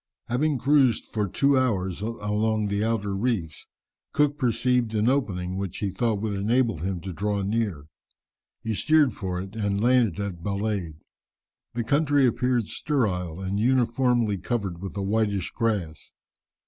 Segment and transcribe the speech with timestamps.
[0.29, 3.67] Having cruised for two hours along the outer reefs,
[4.13, 7.85] Cook perceived an opening which he thought would enable him to draw near.
[8.63, 10.95] He steered for it and landed at Balade.
[11.75, 16.09] The country appeared sterile, and uniformly covered with a whitish grass.